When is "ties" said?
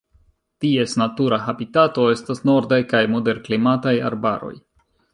0.63-0.95